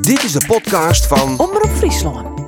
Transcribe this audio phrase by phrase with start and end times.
[0.00, 2.40] Dit is de podcast van Omroep Friesland.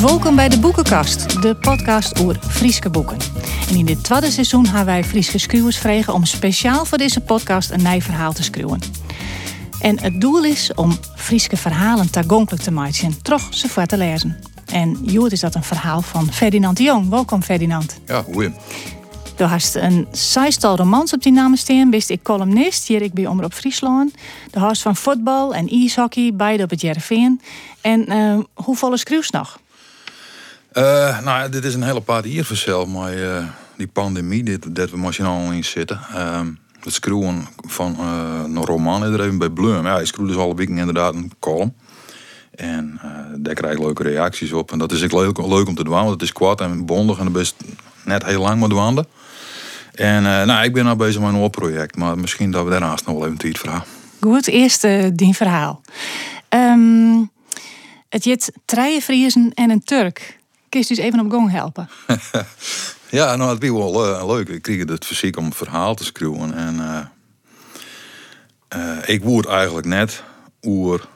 [0.00, 3.16] Welkom bij de Boekenkast, de podcast over Frieske boeken.
[3.68, 7.70] En in dit tweede seizoen hebben wij Frieske schrijvers vregen om speciaal voor deze podcast
[7.70, 8.80] een nieuw verhaal te schrijven.
[9.80, 13.96] En het doel is om Frieske verhalen toegankelijk te maken en toch ze voor te
[13.96, 14.36] lezen.
[14.66, 17.08] En Joert is dat een verhaal van Ferdinand de Jong.
[17.08, 18.00] Welkom Ferdinand.
[18.06, 18.52] Ja, goeie.
[19.36, 21.90] Du hast een zestal romans op die namen staan.
[21.90, 24.14] Bist ik columnist hier ik bij Omroep Friesland.
[24.50, 27.40] De host van voetbal en ijshockey, beide op het Jereveen.
[27.80, 29.58] En uh, hoe volle schreeuws nog?
[30.72, 32.44] Uh, nou, dit is een hele paar hier
[32.86, 33.44] maar uh,
[33.76, 36.00] die pandemie, dit, dat we machinaal in zitten.
[36.14, 36.40] Uh,
[36.80, 37.98] het schreeuwen van
[38.44, 39.86] een roman er even bij Bloem.
[39.86, 41.74] Ja, ik schreeuw dus alle weken inderdaad een column.
[42.54, 43.00] En
[43.36, 44.72] daar krijg ik leuke reacties op.
[44.72, 47.18] En dat is ik leuk, leuk om te doen, want het is kwad en bondig
[47.18, 47.54] en dat best
[48.04, 49.06] net heel lang moet doen.
[49.94, 53.18] En nou, ik ben nou bezig met een project, maar misschien dat we daarnaast nog
[53.18, 53.86] wel even iets vragen.
[54.24, 55.80] Goed, eerst uh, die verhaal.
[56.48, 57.30] Um,
[58.08, 58.52] het jet
[59.02, 60.38] Friesen en een Turk.
[60.68, 61.88] Kun je dus even op gang helpen?
[63.10, 64.48] ja, nou, het is wel uh, leuk.
[64.48, 66.54] Ik kreeg het fysiek om een verhaal te schrijven.
[66.54, 67.08] En
[68.76, 70.22] uh, ik word eigenlijk net
[70.60, 71.08] over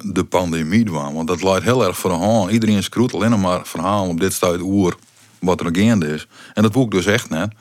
[0.00, 1.14] de pandemie doen.
[1.14, 2.50] Want dat leidt heel erg voor.
[2.50, 4.94] Iedereen schreeuwt alleen maar verhalen op dit stuit over
[5.42, 6.26] wat er gaande is.
[6.54, 7.52] En dat boek dus echt net.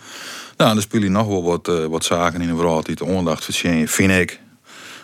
[0.58, 3.08] Nou, dan speel je nog wel wat, uh, wat zaken in de wereld die de
[3.08, 4.40] aandacht verdienen, vind ik.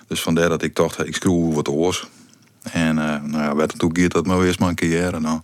[0.08, 2.08] Dus vandaar dat ik dacht, ik schreeuw wat oors.
[2.72, 5.22] En uh, nou ja, werd toen geert dat maar eerst maar een keer.
[5.22, 5.40] Nou.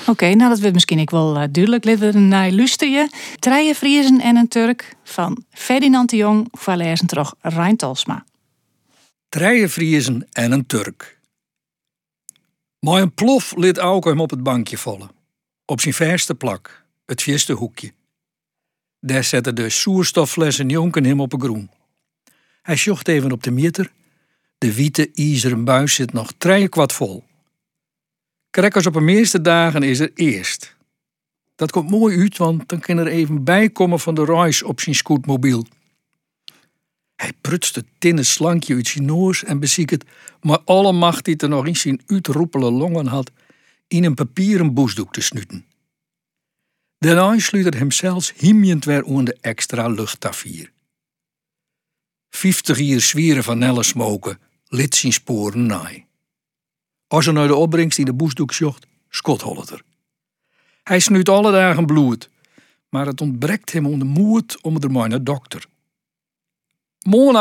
[0.00, 1.84] Oké, okay, nou dat wordt misschien ik wel uh, duidelijk.
[1.84, 3.10] Laten we naar luisteren.
[3.38, 8.24] Treien Friesen en een Turk van Ferdinand de Jong, Vallezen terug Rijn Talsma.
[9.28, 11.18] Treien Friesen en een Turk.
[12.80, 15.19] Maar een plof liet ook hem op het bankje vallen.
[15.70, 17.92] Op zijn verste plak, het vierste hoekje.
[19.00, 21.70] Daar zette de soerstofflessen jonken hem op een groen.
[22.62, 23.92] Hij zocht even op de meter.
[24.58, 27.24] De witte ijzeren buis zit nog drie kwart vol.
[28.50, 30.76] Krekkers op de meeste dagen is er eerst.
[31.56, 34.94] Dat komt mooi uit, want dan kan er even bijkomen van de reis op zijn
[34.94, 35.66] scootmobiel.
[37.16, 40.04] Hij prutst het tinnen slankje uit zijn noos en beziek het,
[40.40, 43.30] maar alle macht die er nog in zijn uitroepele longen had,
[43.90, 45.66] in een papieren boesdoek te snuten.
[46.98, 50.72] Daarna sluit hem zelfs himjend weer onder de extra luchttafier.
[52.28, 56.06] Vijftig jaar zwieren van nelle smoken, lid zijn sporen naai.
[57.06, 59.82] Als er naar de opbrengst in de boesdoek zocht, schot er.
[60.82, 62.30] Hij snuit alle dagen bloed,
[62.88, 65.66] maar het ontbreekt hem om de moed om er maar naar dokter.
[66.98, 67.32] Mooi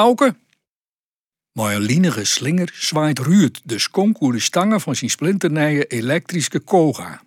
[1.60, 7.22] Maar een linige slinger zwaait Ruud de skonkoere stangen van zijn splinternije elektrische koga.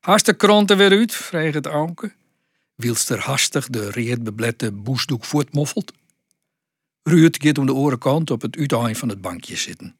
[0.00, 1.14] Hast kranten weer uit?
[1.14, 2.12] vreeg het auke,
[2.74, 5.92] wielst er hastig de reetbeblette boesdoek voortmoffelt.
[7.02, 9.96] Ruud gaat om de orenkant op het uiteind van het bankje zitten.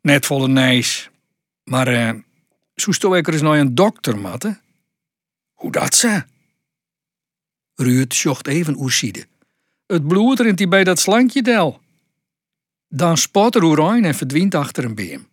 [0.00, 1.10] Net volle nijs.
[1.64, 2.14] Maar eh,
[2.74, 4.58] zo ik er eens naar een dokter, matte.
[5.52, 6.24] Hoe dat ze?
[7.74, 9.26] Ruud zocht even oerside.
[9.86, 11.79] Het bloed rent hij bij dat slankje del.
[12.92, 15.28] Dan spot er oerijn en verdwijnt achter een beem.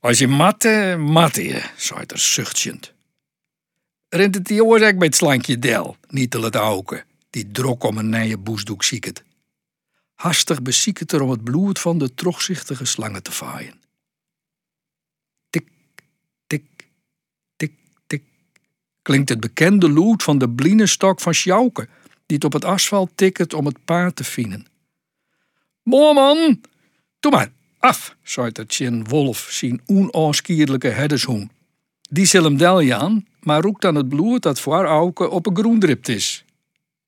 [0.00, 2.92] Als je matte, matte je, zei er zuchtjend.
[4.08, 7.98] Rent het die oorzaak bij het slankje del, niet te het auken, die drok om
[7.98, 9.24] een nije boesdoek zieket.
[10.14, 13.80] Hastig bezieket er om het bloed van de trogzichtige slangen te vaaien.
[15.50, 15.68] Tik,
[16.46, 16.64] tik,
[17.56, 17.72] tik,
[18.06, 18.22] tik,
[19.02, 21.88] klinkt het bekende lood van de blienenstok van Sjouke,
[22.26, 24.69] die het op het asfalt tikkert om het paard te vinden.
[25.90, 26.60] Mooi man,
[27.20, 31.50] doe maar, af, zei het Chin Wolf, zijn onaanskierlijke herdershoen.
[32.10, 36.08] Die zal hem deljan, maar roekt aan het bloed dat voor Auke op een groendript
[36.08, 36.44] is.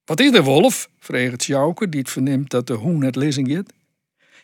[0.04, 0.88] Wat is er, Wolf?
[0.98, 3.72] vreeg het Sjouke, die het verneemt dat de hoen het lezing gaat.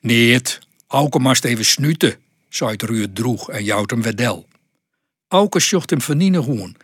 [0.01, 2.17] Nee, het, Auke mast even snuten,
[2.49, 4.47] zei het Ruud droeg en jout hem wedel.
[5.29, 6.77] Auke sjocht hem verniene hoen,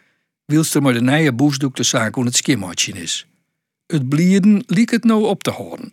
[0.44, 3.26] wilst er maar de nije boesdoek de zaak hoe het skimmatje is.
[3.86, 5.92] Het blieden liek het nou op te horen.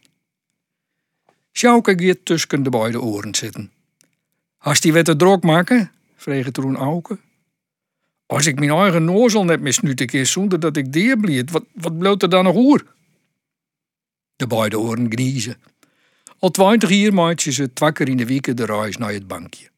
[1.54, 3.72] Sjouke gaat tussen de beide oren zitten.
[4.58, 5.92] Hast die wette drok maken?
[6.16, 7.18] vreeg toen Auke.
[8.26, 11.98] Als ik mijn eigen nozel net misnut keer zonder dat ik die bliet, wat, wat
[11.98, 12.86] bloot er dan nog oer?
[14.36, 15.58] De beide oren gniezen.
[16.40, 19.70] Al twintig jaar maatje ze twakker in de week de reis naar het bankje.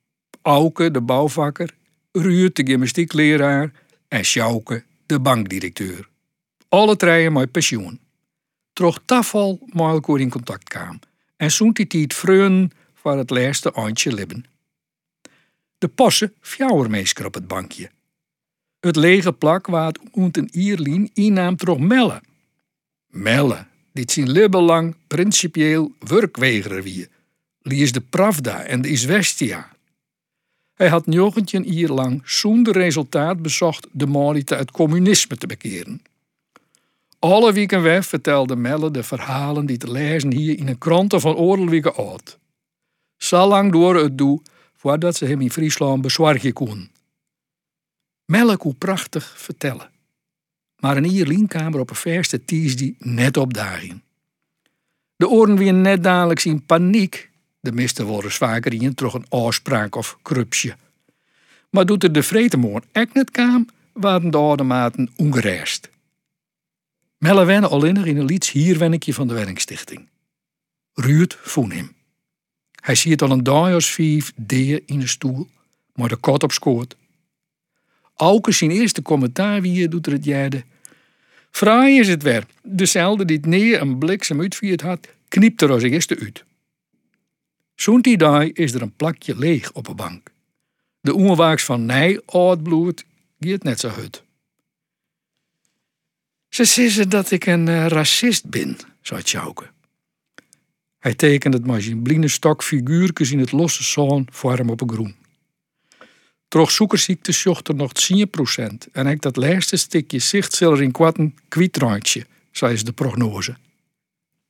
[0.41, 1.75] Auke, de bouwvakker,
[2.11, 3.71] Ruud, de gymnastiekleraar
[4.07, 6.09] en Sjouke, de bankdirecteur.
[6.69, 7.99] Alle treien met pensioen.
[8.73, 10.99] Troch tafel met elkaar in contact kwam
[11.43, 14.45] en zoent die tijd vreun voor het laatste eindje libben.
[15.77, 17.89] De posse fjouwermeesker op het bankje
[18.79, 19.99] Het lege plak waar het
[20.37, 22.21] een Ierlien innaam toch Melle.
[23.07, 27.07] Melle, dit zijn libbelang principieel werkwegerer wie.
[27.61, 29.71] Lies de Pravda en de Isvestia.
[30.73, 32.21] Hij had nogentje een jaar lang
[32.71, 36.01] resultaat bezocht de Malite het communisme te bekeren.
[37.23, 41.35] Alle weken weg vertelde Melle de verhalen die te lezen hier in een kranten van
[41.35, 42.39] oorlogweken oud.
[43.17, 44.41] Zo lang door het doe
[44.73, 46.89] voordat ze hem in Friesland bezorgen kon.
[48.25, 49.89] Melle kon prachtig vertellen.
[50.79, 54.03] Maar een Ierlienkamer op een verste ties die net opdagen.
[55.15, 57.29] De oren weer net dadelijk in paniek.
[57.59, 60.75] De meeste worden vaker in toch een afspraak of krupsje.
[61.69, 65.91] Maar doet er de vretemoorn echt net kwam, waren de oude maten ongereist.
[67.23, 70.09] Melle wennen in een lieds hier wennekje van de Werkstichting.
[70.93, 71.95] Ruud voen hem.
[72.81, 75.47] Hij ziet al een dag als vijf deeën in de stoel,
[75.95, 76.95] maar de kot op skoot.
[78.15, 80.63] Auke zijn eerste commentaar wie doet er het jade.
[81.51, 82.45] Fraai is het weer.
[82.63, 86.43] Dezelfde die het neer een bliksem uitviert had, kniept er als eerste uit.
[87.75, 90.29] Zo'n dag is er een plakje leeg op een bank.
[91.01, 92.21] De onwaaks van nij
[92.63, 93.05] bloed
[93.39, 94.22] gaat net zo goed.
[96.53, 99.69] Ze zeggen dat ik een uh, racist ben, zei Tjauke.
[100.99, 104.89] Hij tekent het maar zijn stok figuurtjes in het losse zon voor hem op een
[104.89, 105.15] groen.
[106.47, 107.91] Troch zoekerziekte zocht er nog
[108.61, 113.55] 10% en ik dat laatste stukje zicht in kwatten kwietrandje, zei ze de prognose.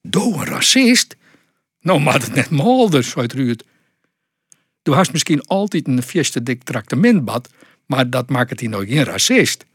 [0.01, 1.15] Doe een racist?
[1.79, 3.63] Nou, maar het net molder, zei Ruud.
[4.81, 7.49] Du hast misschien altijd een fieste dik tractementbad,
[7.85, 9.65] maar dat maakt het hier nog geen racist.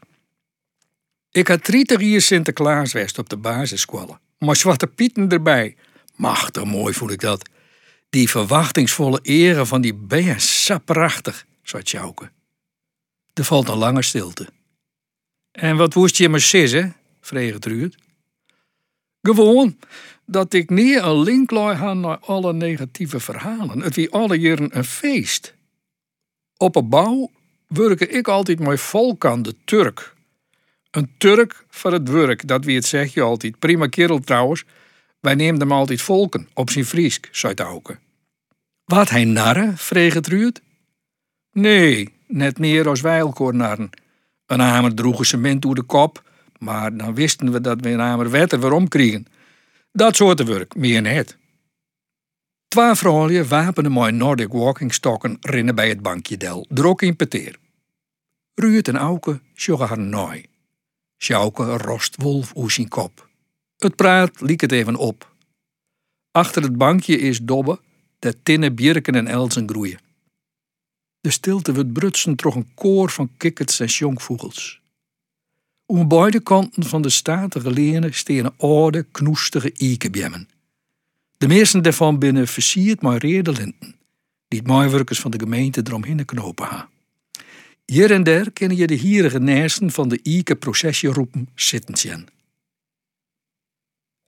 [1.31, 4.17] Ik had 30 jaar Sinterklaas west op de basisschool.
[4.37, 5.75] Maar Zwarte Pieten erbij.
[6.15, 7.49] Machtig mooi voel ik dat.
[8.09, 9.95] Die verwachtingsvolle ere van die
[10.37, 12.31] zo prachtig, zei Tjauke.
[13.33, 14.49] Er valt een lange stilte.
[15.51, 16.95] En wat woest je maar sissen?
[17.21, 17.95] vreeg het Ruud.
[19.21, 19.77] Gewoon
[20.25, 23.81] dat ik niet een link had naar alle negatieve verhalen.
[23.81, 25.53] Het wie alle jaren een feest.
[26.57, 27.31] Op een bouw
[27.67, 30.17] werk ik altijd met Volkan de Turk.
[30.91, 33.59] Een Turk voor het werk, dat wie het zeg je altijd.
[33.59, 34.63] Prima kerel trouwens.
[35.19, 37.97] Wij nemen hem altijd volken, op zijn Friesk, zei Auke.
[38.85, 40.61] Wat hij narren, vreeg het Ruud.
[41.51, 43.89] Nee, net meer als wij elkaar narren.
[44.45, 46.23] Een hamer droegen cement door de kop,
[46.57, 49.25] maar dan wisten we dat we een hamer wetter weer omkriegen.
[49.91, 51.37] Dat soort werk, meer net.
[52.67, 57.55] Twee vrouwen wapenen met Nordic walking stokken rennen bij het bankje del, drok in peteer.
[58.55, 60.48] Ruud en Auke sjoggen haar nooi.
[61.21, 62.53] Sjouke rost wolf
[62.87, 63.29] kop.
[63.77, 65.35] Het praat liek het even op.
[66.31, 67.79] Achter het bankje is Dobbe,
[68.19, 69.99] dat tinnen bierken en elzen groeien.
[71.21, 74.81] De stilte wordt brutsen troch een koor van kikkets en jonkvogels.
[75.85, 80.49] Om beide kanten van de statige lenen steen oude, knoestige ekenbjemmen.
[81.37, 83.95] De meesten daarvan binnen versierd met redelinten,
[84.47, 84.67] die het
[85.19, 86.89] van de gemeente eromheen knopen ha.
[87.89, 92.27] Hier en daar kennen je de hierige nijsten van de Ike processie roepen zitten.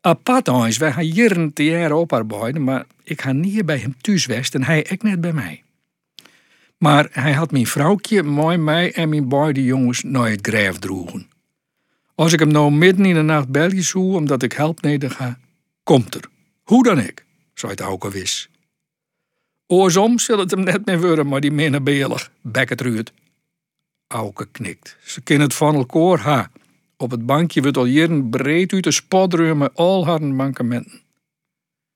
[0.02, 4.26] Apart is, wij gaan jaren te jaren oparbeiden, maar ik ga niet bij hem thuis
[4.26, 5.64] west en hij ook net bij mij.
[6.78, 11.30] Maar hij had mijn vrouwtje, mooi mij en mijn beide jongens naar het droegen.
[12.16, 15.40] Als ik hem nou midden in de nacht belje zoe omdat ik help neder ga,
[15.84, 16.24] komt er.
[16.64, 18.50] Hoe dan ik, zei het ook wis.
[19.68, 23.12] Oorsom zal het hem net meer worden, maar die beelig, bek het ruurt.
[24.12, 24.98] Auke knikt.
[25.04, 26.52] Ze kennen het van elkaar ha.
[26.98, 31.02] Op het bankje wordt al jaren breed uit de spotdeur met al haar mankementen.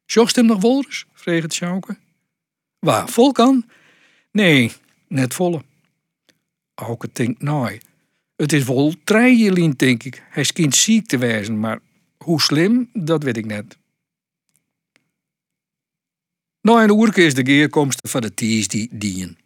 [0.05, 1.05] Zocht hem nog wolres?
[1.13, 1.61] vreeg het.
[2.79, 3.65] Waar, vol kan?
[4.31, 4.71] Nee,
[5.07, 5.61] net volle.
[6.75, 7.79] Auke denkt nou.
[8.35, 10.23] Het is wel treijelien, denk ik.
[10.29, 11.79] Hij schijnt ziek te wijzen, maar
[12.17, 13.77] hoe slim, dat weet ik net.
[16.61, 19.37] Nou, een oerke is de geerkomst van de ties die dien.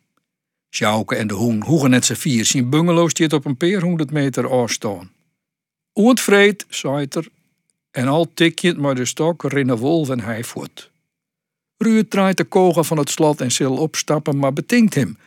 [0.70, 2.46] Sjouke en de hoen hoegen net z'n vier.
[2.46, 5.10] Zijn bungalow stiet op een paar honderd meter afstand.
[5.94, 7.28] Ontvreed, zei er,
[7.92, 10.92] en al tikje maar de stok rinnen wolf en hij voet.
[11.78, 15.18] Ruud draait de kogel van het slot en zal opstappen, maar betinkt hem.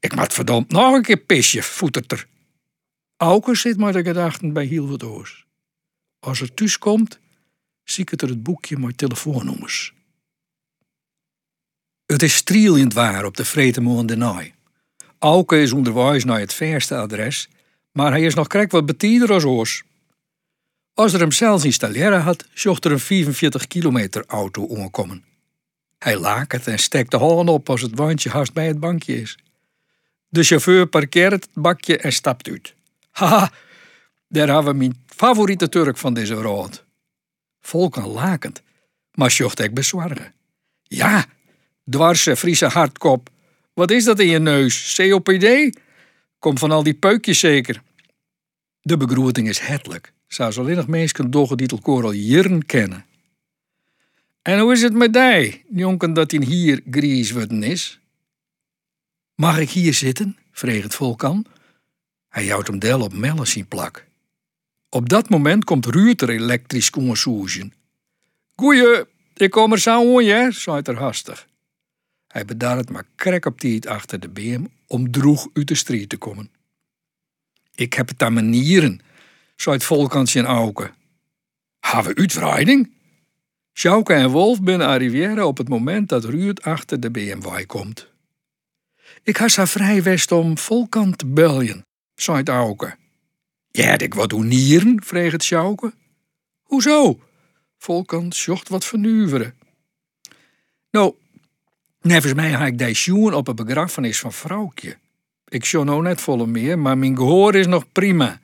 [0.00, 2.26] Ik moet verdomd nog een keer pisje, voetert er.
[3.16, 5.46] Auke zit maar de gedachten bij heel oors.
[6.18, 7.18] Als er thuis komt,
[7.84, 9.92] zie ik er het boekje met telefoonnummers.
[12.06, 14.54] Het is strielend waar op de Vretemoon de Naai.
[15.24, 17.48] Auke is onderwijs naar het verste adres,
[17.92, 19.82] maar hij is nog krek wat betieder als oors.
[20.94, 25.24] Als er hem zelfs installeren had, zocht er een 45 kilometer auto omgekomen.
[25.98, 29.38] Hij lakert en steekt de handen op als het wandje haast bij het bankje is.
[30.28, 32.74] De chauffeur parkeert het bakje en stapt uit.
[33.10, 33.52] Haha,
[34.28, 36.84] daar hebben we mijn favoriete Turk van deze rood.
[37.60, 38.62] Volkan lakend,
[39.12, 40.34] maar sjocht ik bezwargen.
[40.82, 41.24] Ja,
[41.84, 43.32] dwarse Friese hardkop.
[43.74, 44.94] Wat is dat in je neus?
[44.96, 45.78] COPD?
[46.38, 47.82] Komt van al die peukjes zeker.
[48.82, 50.12] De begroeting is hertelijk.
[50.26, 52.14] Zou alleen nog mensen doggen die elkaar al
[52.66, 53.04] kennen.
[54.42, 58.00] En hoe is het met die, jonken dat hij hier gries worden is?
[59.34, 60.36] Mag ik hier zitten?
[60.52, 61.46] vreeg het volkan.
[62.28, 64.06] Hij houdt hem del op mellen zien plak.
[64.88, 67.72] Op dat moment komt Ruurter elektrisch komen soezen.
[68.54, 69.04] Goeie,
[69.34, 71.46] ik kom er zo aan je, zei er hastig.
[72.34, 76.16] Hij bedaart maar krek op tijd achter de beem om droeg uit de street te
[76.16, 76.50] komen.
[77.74, 79.00] Ik heb het aan manieren,
[79.56, 80.94] zei het volkantje in Auken.
[81.80, 82.92] Hebben we uitvrijding?
[83.72, 88.08] Sjouke en Wolf binnen arriveren op het moment dat Ruurt achter de BMW komt.
[89.22, 92.98] Ik had haar vrij west om volkant te beljen, zei het Auken.
[93.70, 95.92] Ja, ik wat nieren, vreeg het Sjouke.
[96.62, 97.20] Hoezo?
[97.78, 99.54] Volkant zocht wat vernuveren.
[100.90, 101.14] Nou,
[102.04, 104.96] nevens mij ga ik die sjoen op een begrafenis van vrouwtje.
[105.48, 108.40] Ik show nou net volle meer, maar mijn gehoor is nog prima.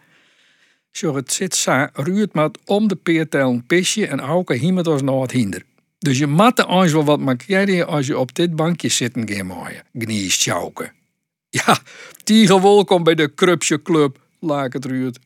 [0.91, 5.03] Zo het zit sa, ruurt maar om de peertel een pisje en auke hiemet ons
[5.03, 5.63] nog wat hinder.
[5.99, 9.83] Dus je matte eens wel wat markeren als je op dit bankje zitten gaat mooien.
[9.93, 10.93] Gniest sjouken.
[11.49, 11.79] Ja,
[12.25, 15.19] Tiegerwol komt bij de Krupsje Club, laat het ruurt.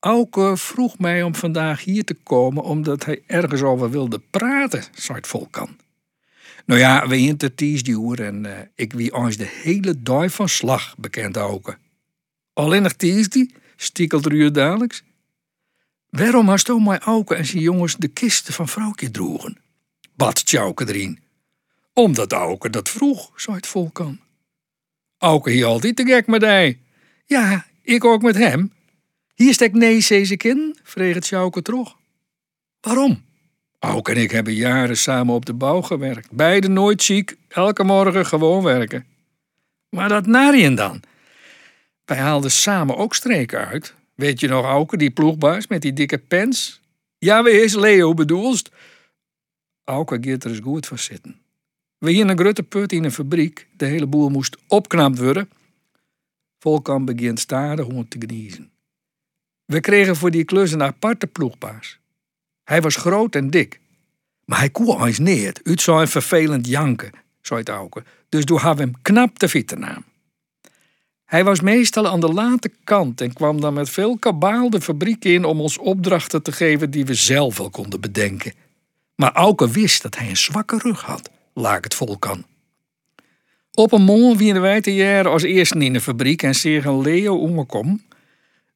[0.00, 5.18] Auke vroeg mij om vandaag hier te komen omdat hij ergens over wilde praten, zei
[5.22, 5.76] Volkan.
[6.66, 11.36] Nou ja, we intertiesduur en uh, ik wie ons de hele dag van slag bekend
[11.36, 11.76] Auke.
[12.52, 15.02] Alleen nog die stiekelt Ruud dadelijks.
[16.10, 19.58] Waarom hast u mij Auke en zijn jongens de kisten van vrouwtje droegen?
[20.14, 21.18] Bad Tjauke erin.
[21.92, 24.20] Omdat Auke dat vroeg, zei het Volkan.
[25.18, 26.80] Auke hier altijd te gek met hij.
[27.26, 28.72] Ja, ik ook met hem.
[29.34, 31.96] Hier stek nee, zezekin, vreeg het Tjauke terug.
[32.80, 33.24] Waarom?
[33.80, 36.30] Auke en ik hebben jaren samen op de bouw gewerkt.
[36.30, 39.06] Beide nooit ziek, elke morgen gewoon werken.
[39.88, 41.02] Maar dat Narien dan?
[42.04, 43.94] Wij haalden samen ook streken uit.
[44.14, 46.80] Weet je nog, Auke, die ploegbaas met die dikke pens?
[47.18, 48.70] Ja, we is Leo bedoelst.
[49.84, 51.40] Auke gaat er eens goed van zitten.
[51.98, 53.66] We hier een grote put in een fabriek.
[53.76, 55.50] De hele boel moest opknapt worden.
[56.58, 58.70] Volkan begint stadig om te geniezen.
[59.64, 61.99] We kregen voor die klus een aparte ploegbaas.
[62.64, 63.80] Hij was groot en dik.
[64.44, 65.56] Maar hij koe eens neer.
[65.62, 67.10] Uit zo'n vervelend janken,
[67.42, 68.04] zei het Auke.
[68.28, 70.04] Dus hebben we hem knap de vieternaam.
[71.24, 75.24] Hij was meestal aan de late kant en kwam dan met veel kabaal de fabriek
[75.24, 78.52] in om ons opdrachten te geven die we zelf wel konden bedenken.
[79.14, 82.44] Maar Auke wist dat hij een zwakke rug had, laat het vol kan.
[83.74, 87.36] Op een morgen wie wij te jaren als eerste in de fabriek en zeggen Leo
[87.36, 88.02] omgekom.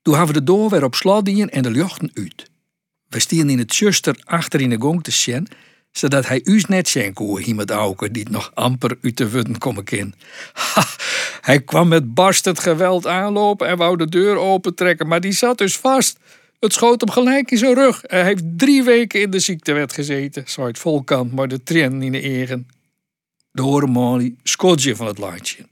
[0.02, 2.50] Toen hebben we de deur weer op slot en de luchten uit.
[3.14, 5.48] We in het zuster achter in de gong te zien
[5.92, 9.84] zodat hij us net zijn koe iemand auken die nog amper uit de wudden komen
[9.84, 10.14] kan.
[11.40, 15.76] hij kwam met barstend geweld aanlopen en wou de deur opentrekken, maar die zat dus
[15.76, 16.18] vast.
[16.60, 18.00] Het schoot hem gelijk in zijn rug.
[18.02, 22.12] Hij heeft drie weken in de ziektewet gezeten, zei het volkant, maar de tren in
[22.12, 22.68] de egen.
[23.50, 25.66] De horen skotje van het landje.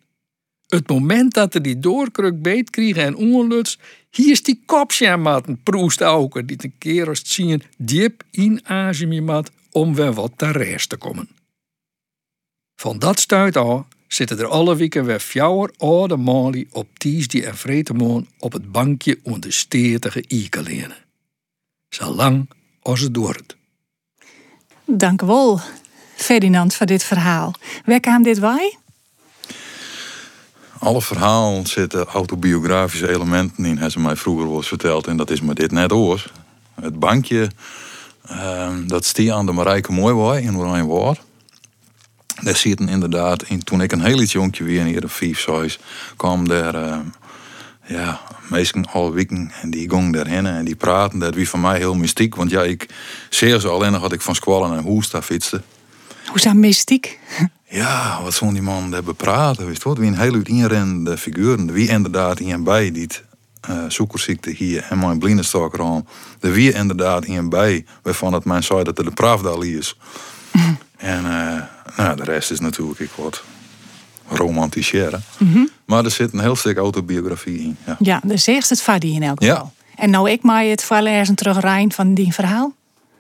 [0.74, 3.78] Het moment dat er die doorkruk beet kregen en ongeluts,
[4.10, 8.60] hier is die kopsjamatten proest auken, die een keer als zien diep in
[9.24, 11.28] mat om weer wat te reis te komen.
[12.76, 17.56] Van dat stuit al zitten er alle weken weer fjouwer oude mali op tiesdie en
[17.56, 20.96] vretemoon op het bankje onder steertige ikelenen.
[21.88, 22.50] Zo lang
[22.82, 23.56] als het doort.
[24.84, 25.60] Dank wel,
[26.14, 27.54] Ferdinand, voor dit verhaal.
[27.84, 28.76] Waar kwam dit wij?
[30.82, 35.06] Alle verhalen zitten autobiografische elementen in, hebben ze mij vroeger eens verteld.
[35.06, 36.32] En dat is me dit net oors.
[36.74, 37.50] Het bankje
[38.28, 41.16] Ehm, dat stie aan de Marijke Mooiwaai in Oranje.
[42.42, 45.78] Daar zitten inderdaad, in, toen ik een heel iets jonkje weer hier de vijf zois,
[46.16, 46.98] kwam daar uh,
[47.86, 51.18] ja, meestal alle weken en die gong daarheen en die praten.
[51.18, 52.88] Dat wie van mij heel mystiek, want ja, ik
[53.28, 55.20] zeer ze alleen nog had ik van squallen en hoesta.
[56.26, 57.18] Hoe is dat mystiek?
[57.72, 59.98] Ja, wat zo'n die man daar bepraten, wist wat?
[59.98, 63.08] Wie een hele inrende figuren, wie inderdaad in bij die
[63.70, 66.06] uh, suikerziekte hier en mijn blindenstok aan.
[66.40, 69.96] Er wie inderdaad in bij waarvan het mijn zei dat er de pravda is.
[70.96, 71.62] En uh,
[71.96, 73.42] nou, de rest is natuurlijk ik wat
[74.28, 75.24] romantiseren.
[75.38, 77.76] Mm Maar er zit een heel stuk autobiografie in.
[77.86, 79.72] Ja, ja dus eerst het Fadi in elk geval.
[79.74, 80.02] Ja.
[80.02, 82.74] En nou ik maar het voorlezen terug Rijn van die verhaal?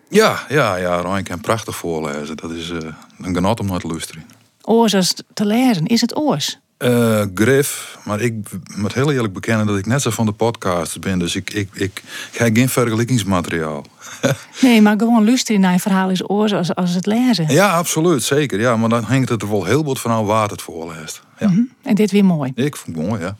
[0.08, 2.36] Ja, ja, ja, Rijn kan prachtig voorlezen.
[2.36, 2.78] Dat is uh,
[3.20, 4.24] een genot om naar te luisteren.
[4.62, 6.58] Oors te lezen, is het oors?
[6.76, 8.34] Eh Griff, maar ik
[8.76, 11.18] moet heel eerlijk bekennen dat ik net zo van de podcast ben.
[11.18, 12.02] Dus ik, ik, ik
[12.32, 13.84] ga geen vergelijkingsmateriaal.
[14.60, 17.52] Nee, maar gewoon luisteren naar een verhaal is oor als, als het lezen.
[17.52, 18.60] Ja, absoluut, zeker.
[18.60, 21.22] Ja, maar dan hangt het er wel heel wat van waar het voorleest.
[21.38, 21.60] Ja, Mhm.
[21.82, 22.52] En dit weer mooi.
[22.54, 23.36] ik vond het mooi, ja.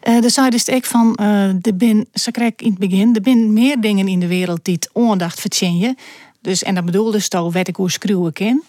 [0.00, 3.20] Eh de zei dus ik van, eh er bin, ze kreeg in het begin, er
[3.20, 5.96] bin meer dingen in de wereld die het aandacht verdienen.
[6.42, 8.62] Dus, en dat bedoelde dus toch, werd ik hoe schreeuwen ken.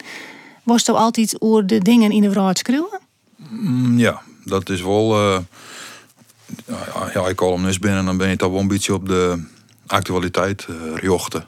[0.64, 3.00] Was toch altijd oer de dingen in de wereld schreeuwen?
[3.50, 5.14] Mm, Ja, dat is wel.
[5.16, 5.40] eh
[7.14, 9.44] ja, ik columnist ben en dan ben je toch wel een beetje op de
[9.88, 11.46] actualiteit rjochten.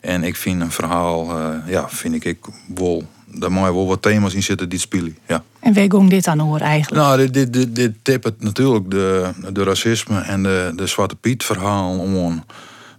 [0.00, 2.38] En ik vind een verhaal, eh, ja, vind ik, ik
[2.74, 3.06] wel.
[3.26, 5.16] Daar moet je wel wat thema's in zitten die spelen.
[5.26, 5.42] Ja.
[5.60, 7.02] En waar ging dit aan hoor eigenlijk?
[7.02, 11.44] Nou, dit, dit, dit, dit tippet natuurlijk de, de racisme en de, de Zwarte Piet
[11.44, 12.44] verhaal om.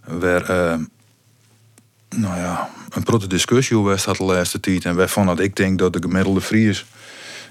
[0.06, 0.78] Waar,
[2.16, 4.84] nou ja, een grote discussie over had de laatste tijd.
[4.84, 6.86] En waarvan dat ik denk dat de gemiddelde Fries,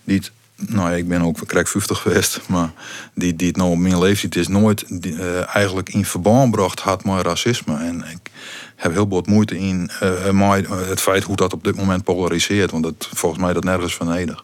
[0.04, 2.72] die het, nou ja, ik ben ook krijg 50 geweest, maar
[3.14, 6.80] die, die het nou op mijn leeftijd is, nooit die, eh, eigenlijk in verband gebracht
[6.80, 7.78] had met racisme.
[7.78, 8.32] En ik
[8.76, 12.72] heb heel wat moeite in eh, met het feit hoe dat op dit moment polariseert.
[12.72, 14.44] Want dat, volgens mij dat nergens vernedig.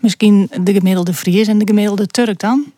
[0.00, 2.72] Misschien de gemiddelde Fries en de gemiddelde Turk dan?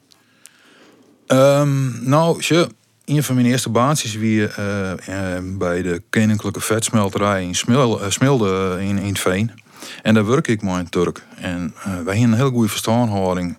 [1.26, 2.68] Ehm, nou, je,
[3.06, 8.76] een van mijn eerste baantjes wie eh, eh, bij de Koninklijke Vetsmelterij in eh, Smilde
[8.80, 9.50] in, in Veen.
[10.02, 11.22] En daar werk ik maar in Turk.
[11.36, 13.58] En wij hebben een hele goede verstaanhouding.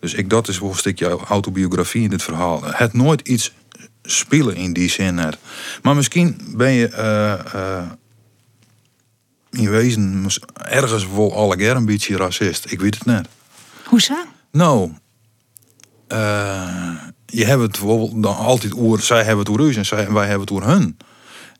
[0.00, 2.64] Dus ik, dat is wel een stukje autobiografie in dit verhaal.
[2.64, 3.54] Het nooit iets
[4.02, 5.36] spelen in die zin net.
[5.82, 6.88] Maar misschien ben je
[9.50, 12.70] in wezen ergens wel allegaar een beetje racist.
[12.70, 13.28] Ik weet het net.
[13.84, 14.14] Hoezo?
[14.50, 14.92] Nou,
[16.08, 16.87] eh,
[17.30, 20.40] je hebt het bijvoorbeeld dan altijd oer, zij hebben het oer en zij, wij hebben
[20.40, 20.96] het oer hun.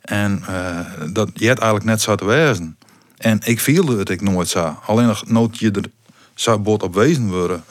[0.01, 0.79] En eh,
[1.13, 2.79] dat je het eigenlijk net zo te wezen.
[3.17, 4.79] En ik voelde het ik nooit zo.
[4.87, 5.91] Alleen nog nood je er
[6.35, 7.65] zou bot op wezen worden.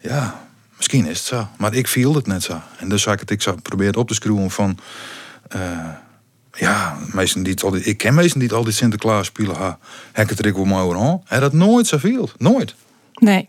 [0.00, 1.48] Ja, misschien is het zo.
[1.58, 2.60] Maar ik viel het net zo.
[2.78, 4.78] En dus had ik het ik zou proberen op te schroeven van.
[5.48, 5.88] eh,
[6.52, 9.56] ja, meesten die ik ken meesten die het altijd Sinterklaas spelen.
[9.56, 9.78] Ha,
[10.14, 11.22] ik het er over aan.
[11.24, 12.30] Hij dat nooit zo viel.
[12.38, 12.74] Nooit.
[13.14, 13.48] Nee.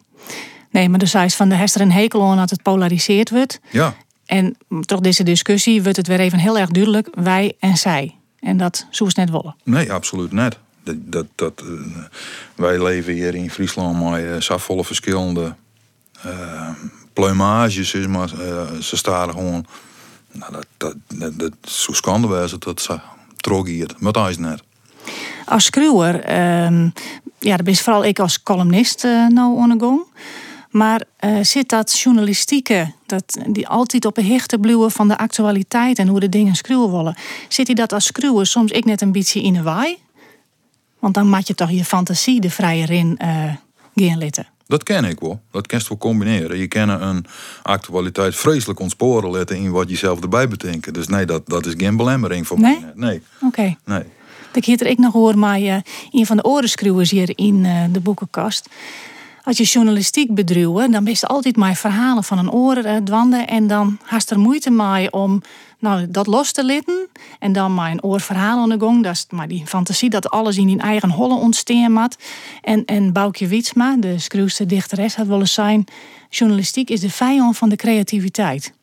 [0.74, 3.60] Nee, maar de zei van de hester en hekel aan dat het polariseerd wordt.
[3.72, 3.96] Ja.
[4.26, 7.08] En toch deze discussie wordt het weer even heel erg duidelijk.
[7.14, 8.16] Wij en zij.
[8.40, 9.56] En dat zoest net wollen.
[9.64, 10.58] Nee, absoluut net.
[10.84, 12.04] Dat, dat, dat, eh,
[12.56, 15.56] wij leven hier in Friesland met uh, volle verschillende
[16.22, 16.70] eh
[17.14, 19.66] pluimages, is maar eh, ze staan gewoon.
[20.32, 23.00] Nou, dat, dat, dat, dat zo schandalig dat ze
[23.38, 23.90] trog hier.
[23.98, 24.64] Maar dat is net.
[25.46, 26.90] Als schreeuwer, ehm,
[27.40, 30.02] ja, dat is vooral ik als columnist nou aan de gang.
[30.74, 36.00] Maar eh, zit dat journalistieke, dat, die altijd op de hechte bluwen van de actualiteit
[36.00, 37.16] en hoe de dingen schreeuwen willen,
[37.48, 39.98] zit hij dat als schreeuwer soms ik net een beetje in de waai?
[41.00, 43.54] Want dan maak je toch je fantasie de vrije in eh
[43.96, 44.48] gaan litten.
[44.68, 45.42] Dat ken ik wel.
[45.52, 46.58] Dat kan je wel combineren.
[46.58, 47.26] Je kan een
[47.64, 50.94] actualiteit vreselijk ontsporen letten in wat je zelf erbij bedenkt.
[50.94, 52.80] Dus nee, dat, dat is geen belemmering voor Nee?
[52.80, 52.92] mij.
[52.96, 53.76] Nee, Oké.
[53.86, 54.04] nee.
[54.54, 55.78] Ik hier ik nog hoor, maar eh,
[56.12, 58.70] een van de orenschreeuwers hier in de boekenkast.
[59.44, 63.48] Als je journalistiek bedruwen, dan ben je altijd maar verhalen van een uh, dwanden.
[63.48, 65.42] En dan haast er moeite mee om
[65.80, 67.08] nou, dat los te litten.
[67.40, 69.02] En dan maar een oor verhaal aan de.
[69.02, 72.18] Dat is maar die fantasie dat alles in die eigen holle ontstaan moet.
[72.62, 75.86] En, en Boukje Wietsma, de schreeuwste dichteres, had willen zijn...
[76.30, 78.74] journalistiek is de vijand van de creativiteit.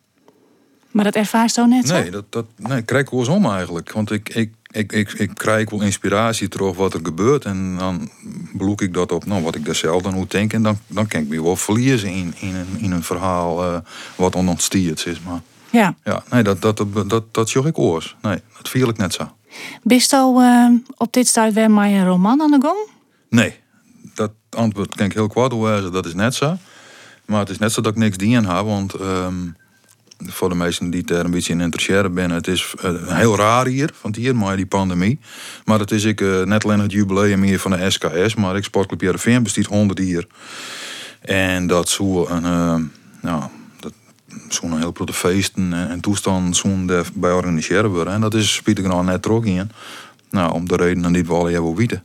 [0.90, 1.94] Maar dat ervaart zo net zo?
[1.94, 3.92] Nee, dat, dat nee, krijg ik wel eens om eigenlijk.
[3.92, 7.44] Want ik, ik, ik, ik, ik krijg wel inspiratie terug wat er gebeurt.
[7.44, 8.10] En dan
[8.52, 10.52] bloek ik dat op nou, wat ik daar zelf dan hoe denk.
[10.52, 13.80] En dan, dan kan ik me wel verliezen in, in, een, in een verhaal eh,
[14.16, 15.20] wat ononstiert is.
[15.20, 15.94] Maar Ja.
[16.04, 18.16] ja, nee, dat, dat, dat, dat, dat ik oors.
[18.22, 19.30] Nee, dat viel ik net zo.
[19.82, 22.88] Bist al eh, op dit stuit weer maar een roman aan de gang?
[23.28, 23.58] Nee,
[24.14, 25.50] dat antwoord kan ik heel kwaad.
[25.92, 26.56] Dat is net zo.
[27.24, 28.64] Maar het is net zo dat ik niks die aan heb.
[28.64, 29.34] Want ehm,
[30.26, 33.90] voor de mensen die er een beetje in interesseren het is eh, heel raar hier,
[34.00, 35.18] want hier, maar die pandemie.
[35.64, 38.64] Maar het is ik eh, net alleen het jubileum hier van de SKS, maar ik
[38.64, 40.26] Sportclub Heerenveen bestiet 100 hier.
[41.20, 42.76] En dat zo een, eh,
[43.20, 43.42] nou,
[44.48, 48.12] zo'n heel grote feesten en, en toestanden zo'n bij organiseren worden.
[48.12, 49.70] En dat is spietig nou net trok in.
[50.30, 52.04] Nou, om de redenen die we al hebben weten.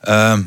[0.00, 0.42] Ehm,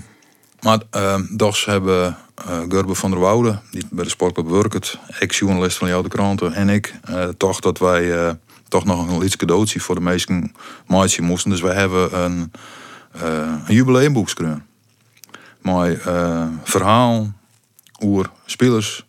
[0.61, 5.77] maar ehm dus hebben eh Gerbe van der Woude, die bij de sportclub werkt, ex-journalist
[5.77, 8.33] van de Kranten, en ik, eh, toch dat wij eh,
[8.67, 10.55] toch nog een iets cadeautje voor de meesten
[10.87, 11.49] maatje moesten.
[11.51, 12.51] Dus wij hebben een,
[13.67, 14.65] een jubileumboek geschreven.
[15.61, 15.97] Mooi
[16.63, 17.33] verhaal
[17.99, 19.05] over spelers,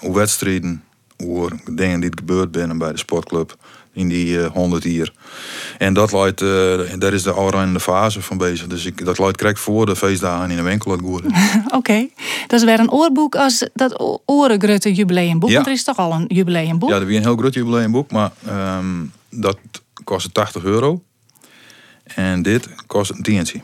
[0.00, 0.84] over wedstrijden,
[1.16, 3.56] over dingen die er gebeurd binnen bij de sportclub.
[3.92, 5.12] In die eh, 100 jaar.
[5.78, 6.48] En dat leidt, eh,
[6.98, 8.66] daar is de oranje fase van bezig.
[8.66, 11.32] Dus ik, dat leidt krijg voor de feestdagen in de winkel Goeren.
[11.78, 12.08] Oké,
[12.46, 15.48] dat is weer een oorboek als dat o- Oregrutte jubileumboek.
[15.48, 15.54] Ja.
[15.54, 16.88] Want er is toch al een jubileumboek?
[16.90, 19.58] Ja, er weer een heel groot jubileumboek, maar ehm, dat
[20.04, 21.02] kostte 80 euro.
[22.04, 23.60] En dit kost een tientje.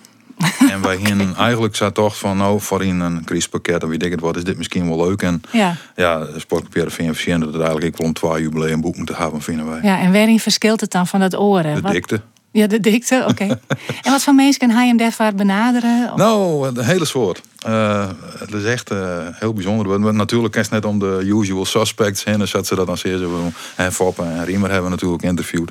[0.74, 4.10] En wij gingen eigenlijk zo toch van, nou, voor in een crisispakket en weet ik
[4.10, 5.22] het wat, is dit misschien wel leuk.
[5.22, 5.76] En Ja.
[5.96, 9.78] ja, Sportpapier VNVC dat het eigenlijk ik wel om twee jubileumboek moeten hebben, vinden wij.
[9.82, 11.74] ja, en waarin verschilt het dan van dat oren?
[11.74, 12.20] De Wat- dikte.
[12.50, 13.44] Ja, de dikte, oké.
[14.02, 16.10] en wat voor mensen kan hij hem daarvoor benaderen?
[16.12, 17.40] Of- Nou, een hele soort.
[17.66, 18.08] Eh,
[18.38, 20.14] het is echt eh, heel bijzonder.
[20.14, 22.38] Natuurlijk is het net om de usual suspects heen.
[22.38, 23.50] Dus dat ze dat dan zeer zo.
[23.76, 25.70] En Foppen en Riemer hebben natuurlijk interviewd.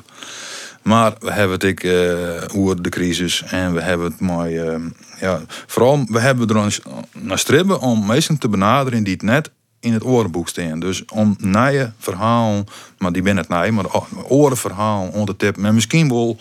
[0.84, 3.42] Maar we hebben het ik eh over de crisis.
[3.42, 4.58] En we hebben het mooi.
[4.58, 4.80] eh,
[5.20, 6.80] ja, vooral, we hebben er ons
[7.12, 10.80] naar stribben om mensen te benaderen die het net in het orenboek staan.
[10.80, 12.64] Dus om nieuwe verhaal,
[12.98, 13.84] maar die ben het nij, maar
[14.28, 15.64] orenverhaal onder tippen.
[15.64, 16.38] En misschien wel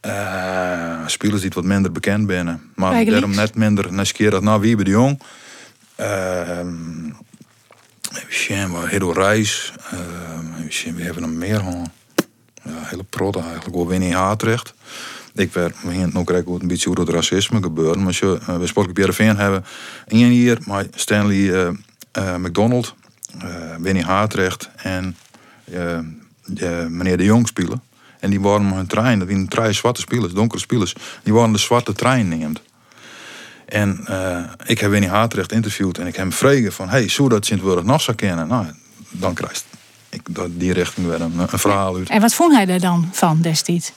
[0.00, 2.62] eh, spelers die het wat minder bekend binnen.
[2.74, 3.20] Maar Eigenlijk.
[3.20, 5.22] daarom net minder nieuwsgierig naar wie bij de jong.
[5.96, 7.10] Ehm
[8.14, 9.72] even zien, Reis.
[10.68, 11.90] Zien, we hebben hem meer gewoon.
[12.88, 13.74] Hele protte eigenlijk.
[13.74, 14.74] Wel Winnie Haatrecht.
[15.34, 15.76] Ik werd
[16.14, 17.98] ook ook een beetje hoe het racisme gebeurt.
[17.98, 19.64] Maar je, bij Sportclub Heerenveen hebben
[20.06, 21.68] één hier, maar Stanley eh,
[22.12, 22.94] eh, McDonald,
[23.38, 23.48] eh,
[23.78, 25.16] Winnie Haatrecht en
[25.64, 27.82] eh, eh, meneer De Jong spelen.
[28.20, 30.94] En die waren hun trein, dat waren drie zwarte spelers, donkere spelers.
[31.22, 32.60] Die waren de zwarte trein neemt.
[33.66, 36.88] En eh, ik heb Winnie Haatrecht interviewd en ik heb hem vregen van...
[36.88, 38.48] hey, zou dat Sint-Wurg nog zou kennen?
[38.48, 38.66] Nou,
[39.10, 39.64] dan krijgt
[40.08, 42.08] ik dat die richting weer een, een verhaal uit.
[42.08, 43.92] En wat vond hij er dan van destijds?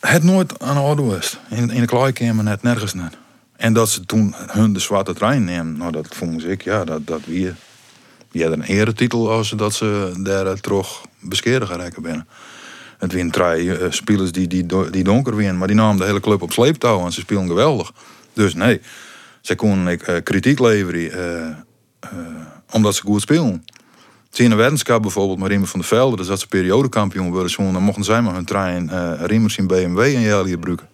[0.00, 1.38] Het nooit aan de orde was.
[1.50, 3.16] In, in de kleikamer net nergens net.
[3.56, 7.06] En dat ze toen hun de zwarte trein nemen, nou dat vond ik, ja, dat,
[7.06, 7.52] dat wie.
[8.30, 12.28] Die hadden een eretitel als dat ze daar toch bescheren geraken binnen.
[12.98, 16.42] Het drie eh, spelers die, die, die donker winnen, maar die namen de hele club
[16.42, 17.92] op sleeptouw en ze spelen geweldig.
[18.32, 18.80] Dus nee,
[19.40, 21.64] ze konden ik, eh, kritiek leveren
[22.00, 22.10] eh,
[22.70, 23.64] omdat ze goed spelen.
[24.30, 27.82] Zie een weddenschap bijvoorbeeld Riemer van der Velde, dus dat ze periodekampioen worden, zo, dan
[27.82, 30.88] mochten zij maar hun trein uh, Riemers in BMW en Jelly gebruiken.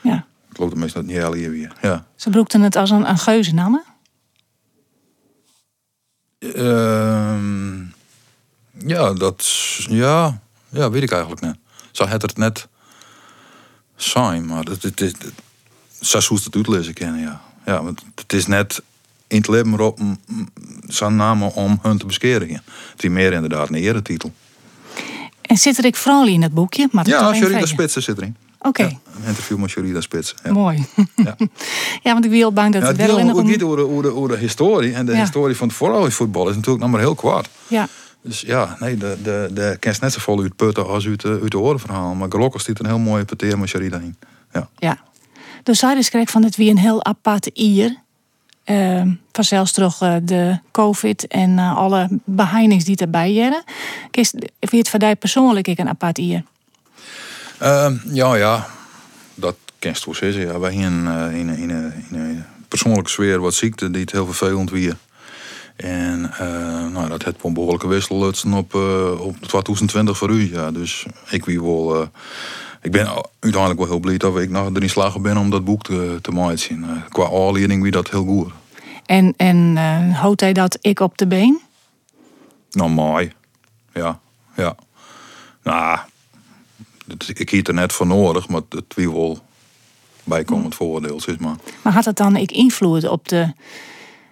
[0.00, 0.26] Ja.
[0.50, 1.72] Ik geloof dat meestal dat Jelly weer.
[1.82, 2.06] Ja.
[2.16, 3.84] Ze broekten het als een, een geuzennamen.
[6.38, 7.78] Ehm,
[8.72, 9.46] ja, dat
[9.88, 11.56] ja, ja, weet ik eigenlijk niet.
[11.90, 12.68] Zo had het net
[13.96, 15.32] zijn, maar het, het, het, het,
[16.00, 17.40] zou het uitlezen kennen, ja.
[17.66, 18.82] Ja, want het is net
[19.28, 20.18] in het leven mm,
[20.86, 22.48] zijn namen om hun te bescheren.
[22.92, 24.32] Het is meer inderdaad een eretitel.
[25.42, 26.88] En zit er ik Frawley in het boekje?
[26.92, 27.66] Maar dat Ja, vrije.
[27.66, 28.36] Spitsen zit erin.
[28.60, 30.36] Oké, Ja, een interview met Sherida Spitsen.
[30.44, 30.52] Ja.
[30.52, 30.86] mooi.
[31.16, 31.36] Ja.
[32.04, 34.36] ja, want ik ben heel bang dat het wel over de, over, de, over de
[34.36, 34.92] historie.
[34.94, 37.48] En de historie van het vrouwenvoetbal is natuurlijk nog maar heel kwaad.
[37.66, 37.88] Ja,
[38.22, 41.38] Dus ja, nee, de, de, de kenst net zo vol uit putten als uit, de-
[41.42, 42.14] uit de orenverhaal.
[42.14, 44.16] Maar gelukkig zit een heel mooie peteer met Sherida in.
[44.52, 44.68] Ja.
[44.78, 44.98] ja.
[45.62, 47.96] Dus zij dus kreeg van het wie een heel apart ier.
[48.68, 53.62] Ehm vanzelfs toch eh, de covid en eh, alle beheinings die erbij waren.
[54.10, 56.42] Kist, wie het voor jou persoonlijk ik een apart ier?
[57.58, 58.66] Ehm, ja, ja,
[59.34, 60.46] dat kenst wel zeggen.
[60.46, 61.70] Ja, wij hier in, eh, in, in,
[62.10, 64.96] in, een persoonlijke sfeer wat ziekte die het heel vervelend weer.
[65.76, 66.20] En
[66.92, 68.74] nou, dat heeft een behoorlijke wissellutsen op,
[69.18, 70.52] op 2020 voor u.
[70.52, 70.70] Ja.
[70.70, 72.10] Dus ik wie wel.
[72.82, 73.06] Ik ben
[73.40, 76.30] uiteindelijk wel heel blij dat ik nog erin slagen ben om dat boek te, te
[76.30, 76.84] maken.
[76.84, 78.52] Eh, qua aanleiding wie dat heel goed.
[79.06, 81.60] En, en eh houdt hij dat ik op de been?
[82.70, 83.32] Nou, mooi.
[83.94, 84.20] Ja,
[84.56, 84.76] ja.
[85.62, 85.98] Nou,
[87.34, 89.38] ik hiet er net voor nodig, maar het wie wel
[90.24, 91.56] bijkomend voordeel is maar.
[91.82, 93.52] Maar had het dan ik invloed op de...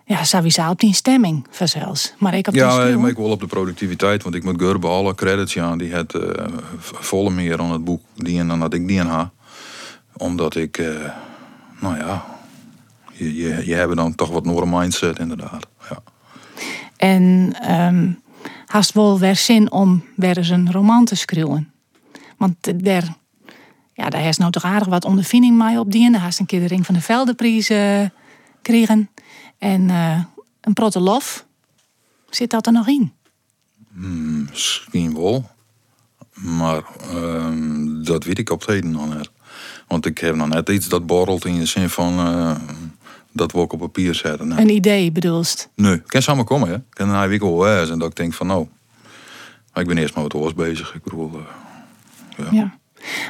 [0.08, 2.14] Ja, sowieso op die stemming vanzelfs.
[2.18, 2.98] Maar ik op die Ja, schreeuw.
[2.98, 6.14] maar ik wel op de productiviteit, want ik moet Gurbe alle credits ja, die het
[6.14, 6.44] eh,
[6.78, 9.30] volle meer aan het boek die en dan had ik die en haar.
[10.16, 11.10] Omdat ik, eh,
[11.80, 12.24] nou ja,
[13.12, 15.66] je, je, je hebt dan toch wat meer mindset inderdaad.
[15.90, 15.98] Ja.
[16.96, 18.10] En ehm
[18.66, 21.72] haast wel weer zin om weer eens een roman te schreeuwen.
[22.36, 23.16] Want daar,
[23.92, 26.10] ja, daar is nou toch aardig wat ondervinding mee op die.
[26.10, 28.04] Daar haast een keer de Ring van de Veldeprijs eh
[28.62, 29.10] kregen.
[29.58, 30.20] En eh,
[30.60, 31.46] een protte lof.
[32.30, 33.12] Zit dat er nog in?
[34.50, 35.50] Misschien wel.
[36.34, 39.30] Maar ehm, dat weet ik op het heden nog net.
[39.88, 42.56] Want ik heb nog net iets dat borrelt in de zin van eh,
[43.32, 44.48] dat we ook op papier zetten.
[44.48, 45.68] Nee, Een idee bedoelst.
[45.74, 45.94] nee.
[45.94, 46.74] ik kan samen komen, hè.
[46.74, 48.68] Ik kan een week wel en dat ik denk van nou,
[49.72, 50.94] maar ik ben eerst maar wat oors bezig.
[50.94, 51.40] Ik bedoel,
[52.36, 52.78] eh, Ja.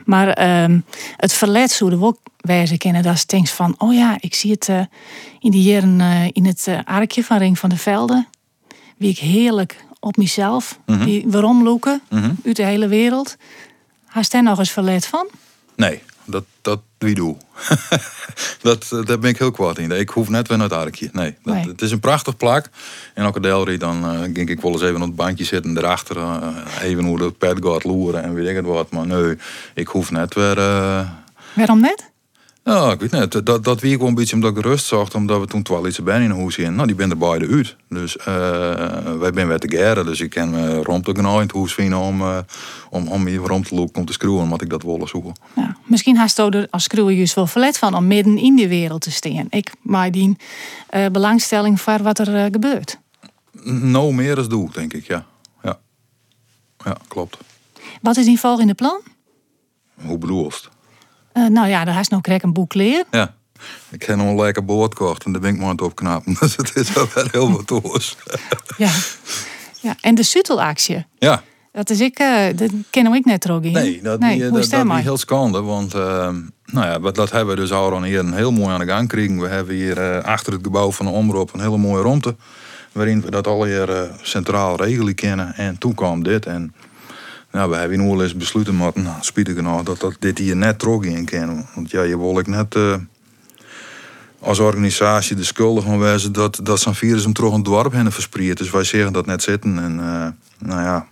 [0.04, 0.80] Maar ehm,
[1.16, 3.02] het verlet zouden we ook wijzen kennen.
[3.02, 4.80] Dat is denkt van, oh ja, ik zie het eh,
[5.40, 8.26] in die jaren eh, in het eh, arkje van Ring van de Velden.
[8.96, 12.30] Wie ik heerlijk op mezelf, die waarom loeken Mhm.
[12.44, 13.36] uit de hele wereld.
[14.04, 15.26] Haast daar nog eens verlet van?
[15.76, 17.36] Nee, dat, dat wie doe.
[18.62, 19.90] dat, eh, daar ben ik heel kwaad in.
[19.90, 21.08] Ik hoef net weer naar het arkje.
[21.12, 21.66] Nee, dat, Nee.
[21.68, 22.68] het is een prachtig plak.
[23.14, 25.74] En elke deelrit dan eh ging ik wel eens even op het bankje zitten.
[25.74, 26.48] Daarachter eh,
[26.82, 28.90] even hoe de pet gaat loeren en weet ik het wat.
[28.90, 29.36] Maar nee,
[29.74, 30.58] ik hoef net weer...
[30.58, 31.08] eh,
[31.54, 32.10] Waarom net?
[32.66, 33.46] Ja, ik weet niet.
[33.46, 35.14] Dat, dat wie gewoon een beetje omdat ik rust zocht.
[35.14, 36.74] Omdat we toen twaalf iets bij in een huis in.
[36.74, 37.76] Nou, die ben er beide uit.
[37.88, 38.24] Dus eh,
[39.18, 40.06] wij zijn weer te geren.
[40.06, 42.38] Dus ik ken me rond te in het huis vinden om, eh,
[42.90, 44.42] om, om hier rond te lopen, om te screwen.
[44.42, 45.32] Omdat ik dat wilde zoeken.
[45.56, 49.00] Ja, misschien haast er als schreeuwer juist wel verlet van om midden in die wereld
[49.00, 49.46] te staan.
[49.50, 50.36] Ik maak die
[50.88, 52.98] eh, belangstelling voor wat er gebeurt.
[53.64, 55.26] Nou meer als doe, denk ik, ja.
[55.62, 55.78] Ja,
[56.84, 57.38] ja klopt.
[58.02, 59.00] Wat is die volgende plan?
[59.94, 60.68] Hoe bedoelst?
[61.36, 63.04] Eh, nou ja, daar is nog krek een boek leer.
[63.10, 63.34] Ja.
[63.90, 66.36] Ik heb nog een lekker boord gekocht en daar ben ik maar aan het opknappen.
[66.40, 68.16] Dus het is wel heel wat.
[68.76, 68.90] Ja.
[69.80, 69.96] ja.
[70.00, 71.06] En de Sutelactie.
[71.18, 74.52] Ja, Dat is ik, eh dat ken ik net ook nee, dat, nee, die, hoe
[74.52, 75.02] dat, is dat dat die maar?
[75.02, 75.62] heel schande.
[75.62, 76.00] Want eh,
[76.64, 79.00] nou ja, wat- dat hebben we dus al hier een heel mooi aan de gang
[79.00, 79.40] gekregen.
[79.40, 82.36] We hebben hier eh, achter het gebouw van de Omroep een hele mooie ruimte.
[82.92, 85.54] Waarin we dat al hier eh, centraal regelen kennen.
[85.54, 86.46] En toen kwam dit.
[86.46, 86.74] En
[87.56, 89.16] nou, we hebben al eens besloten, maar nou,
[89.56, 91.66] genoeg, dat, dat dit hier net terug in kan.
[91.74, 92.94] Want ja, je wil ik net eh,
[94.40, 98.12] als organisatie de schuldig van wezen dat, dat zo'n virus hem terug een dorp heen
[98.12, 98.58] verspreid.
[98.58, 99.78] Dus wij zeggen dat net zitten.
[99.78, 100.28] En eh,
[100.68, 101.06] nou ja,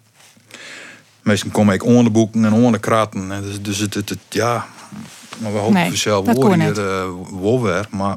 [1.22, 3.33] meestal kom ik onder boeken en onder kratten.
[3.33, 4.66] En Dus, dus het, het, het- ja,
[5.38, 5.74] maar we hopen
[6.24, 6.88] Nee, dat wel hier
[7.33, 7.87] eh, wel weer.
[7.90, 8.16] Maar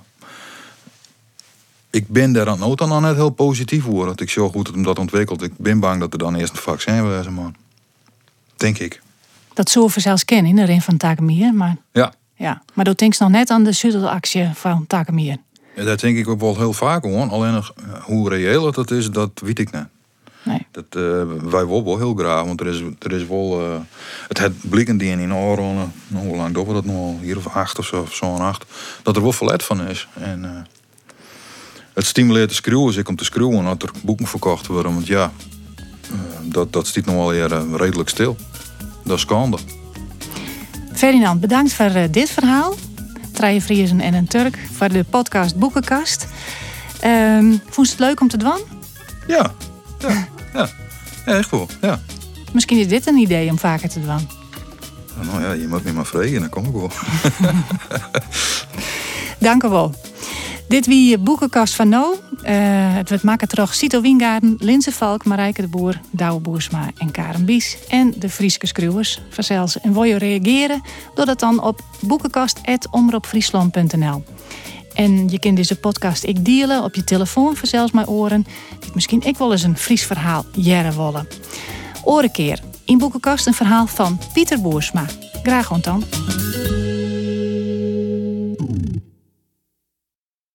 [1.89, 4.05] ik ben daar aan ook dan net heel positief voor.
[4.05, 5.41] Dat ik zo goed het hem dat ontwikkelt.
[5.41, 7.55] Ik ben bang dat er dan eerst een vaccin wezen, man.
[8.57, 9.01] Denk ik.
[9.53, 11.53] Dat zullen we zelfs kennen in de Ring van Takemier.
[11.53, 12.13] Maar, Ja.
[12.35, 12.61] ja.
[12.73, 15.37] maar dat denkt nog net aan de Sutelactie van Takemier.
[15.75, 17.29] Ja, Dat denk ik ook wel heel vaak hoor.
[17.29, 19.85] Alleen nog, eh, hoe reëel dat is, dat weet ik niet.
[20.43, 20.65] Nee.
[20.71, 21.01] Dat, eh,
[21.49, 23.61] wij willen wel heel graag, want er is, er is wel...
[23.61, 23.79] eh,
[24.27, 26.95] het het blikken die in Oren, nou, hoe lang doen we dat nog?
[26.95, 27.17] al?
[27.21, 28.65] Hier of acht of zo, of zo'n acht.
[29.03, 30.07] Dat er wel verlet van is.
[30.13, 30.67] En
[31.93, 34.93] het stimuleert de schreeuwen, ik om te schreeuwen dat er boeken verkocht worden.
[34.93, 35.31] Want ja,
[36.41, 38.37] dat, dat stiet nog wel eh, redelijk stil.
[39.03, 39.57] Dat is schande.
[40.93, 42.75] Ferdinand, bedankt voor eh, dit verhaal.
[43.33, 46.27] Treien Vriezen en een Turk voor de podcast Boekenkast.
[46.99, 48.59] Ehm vond je het leuk om te doen?
[49.27, 49.51] Ja,
[49.99, 50.69] ja, ja.
[51.25, 51.99] Ja, echt wel, ja.
[52.53, 54.27] Misschien is dit een idee om vaker te doen.
[55.21, 56.91] Nou ja, je moet me maar vragen, dan kom ik wel.
[59.47, 59.93] Dank u wel.
[60.67, 62.15] Dit wie je boekenkast van nou.
[62.41, 62.55] Eh,
[62.93, 67.77] het maken terug Cito Wiengaarden, Linse Valk, Marijke de Boer, Douwe Boersma en Karen Bies.
[67.87, 69.21] En de Frieske Skruwers.
[69.29, 69.79] Verzels.
[69.79, 70.81] En wil je reageren?
[71.15, 74.23] Doe dat dan op boekenkast.omroepfriesland.nl
[74.93, 78.45] En je kunt deze podcast ik delen op je telefoon, verzels mijn oren.
[78.79, 81.27] Die misschien ik wel eens een Fries verhaal jaren willen.
[82.03, 82.59] Orenkeer.
[82.85, 85.05] In boekenkast een verhaal van Pieter Boersma.
[85.43, 86.03] Graag ontdaan.